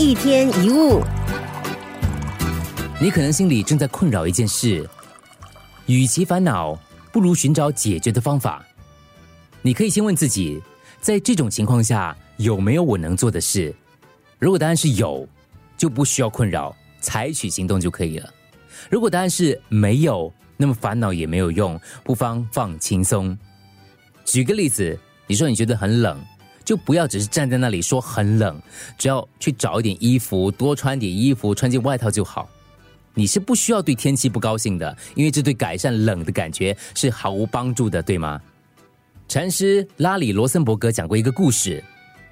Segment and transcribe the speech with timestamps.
[0.00, 1.02] 一天一物，
[3.00, 4.88] 你可能心里正在困扰一件事，
[5.86, 6.78] 与其烦恼，
[7.10, 8.64] 不如寻找解决的方法。
[9.60, 10.62] 你可以先问自己，
[11.00, 13.74] 在这种情况下有没有我能做的事？
[14.38, 15.28] 如果答案是有，
[15.76, 18.32] 就不需要困扰，采取行动就可以了。
[18.88, 23.36] 如果答案是没有，那么烦恼也没有用，不妨放轻松。
[24.24, 24.96] 举个例子，
[25.26, 26.16] 你说你觉得很冷。
[26.68, 28.60] 就不要只是站在那里说很冷，
[28.98, 32.46] 只要去找一点衣服，多穿点衣服，穿件外套就好。
[33.14, 38.38] 你是不需要对天气不高兴的，因为这对改善冷的感觉是毫无帮助的，对吗？
[39.28, 41.82] 禅师拉里罗森伯格讲过一个故事，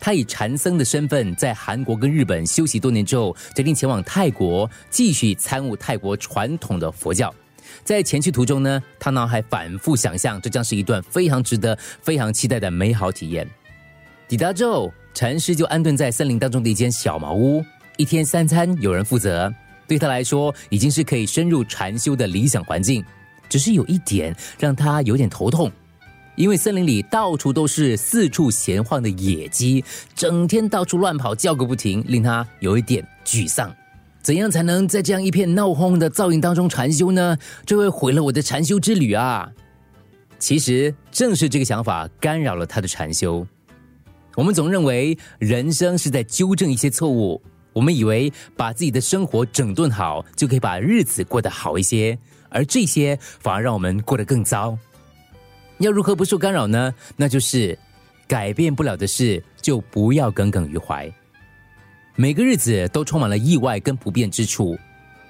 [0.00, 7.32] 他以禅僧的身份在韩国跟日本休息多年之后，决定前往泰国继续参悟泰国传统的佛教。
[7.84, 13.48] 在前去途中呢，他脑海反复想象，这将是一段非常值得、非常期待的美好体验。
[14.26, 17.64] 抵达之后，禅师就安顿在森林当中的一间小茅屋，
[17.96, 19.52] 一天三餐有人负责，
[19.86, 23.04] 对他来说已经是可以深入禅修的理想环境。
[23.48, 25.70] 只是有一点让他有点头痛，
[26.34, 33.72] 因为森林里到处都是四处闲晃的野鸡，整天到处乱跑，叫个不停，令他有一点沮丧。
[34.22, 37.36] 怎样才能在这样一片闹哄哄的噪音当中禅修呢？
[37.66, 39.48] 这会毁了我的禅修之旅啊！
[40.38, 43.46] 其实正是这个想法干扰了他的禅修。
[44.36, 47.40] 我们总认为人生是在纠正一些错误，
[47.72, 52.18] 我们以为把自己的生活整顿好就可以把日子过得好一些，
[52.48, 54.76] 而这些反而让我们过得更糟。
[55.78, 56.94] 要如何不受干扰呢？
[57.16, 57.78] 那就是
[58.26, 61.12] 改变不了的事就不要耿耿于怀。
[62.16, 64.78] 每个日子都充满了意外跟不便之处，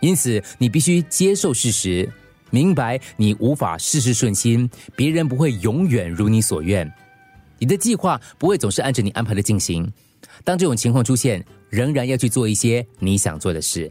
[0.01, 2.07] 因此你必须接受事实，
[2.51, 6.91] 明白你无法事事顺心，别人不会永远如你所愿。
[7.65, 9.91] 你的计划不会总是按着你安排的进行。
[10.45, 13.91] 当这种情况出现，仍然要去做一些你想做的事。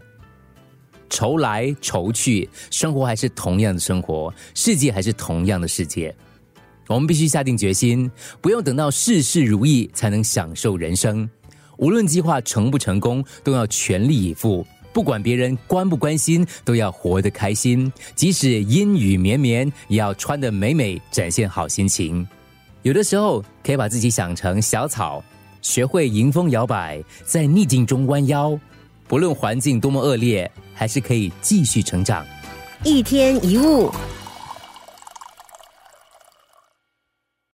[1.09, 6.15] 愁来愁去，生活还是同样的生活，世界还是同样的世界。
[6.87, 8.11] 我们必须下定决心，
[8.41, 11.27] 不用等到事事如意才能享受人生。
[11.77, 14.63] 无论计划成不成功，都要全力以赴。
[14.93, 17.91] 不管别人关不关心，都要活得开心。
[18.13, 22.27] 即使阴雨绵绵，也要穿得美美，展现好心情。
[22.83, 25.23] 有的时候可以把自己想成小草，
[25.61, 28.59] 学会迎风摇摆，在逆境中弯腰，
[29.07, 32.25] 不论环境多么恶劣，还是可以继续成长。
[32.83, 33.89] 一天一物。